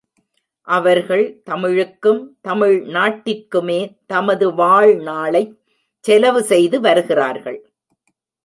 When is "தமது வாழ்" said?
4.05-4.93